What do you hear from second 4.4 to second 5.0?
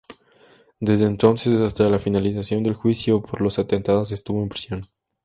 en prisión.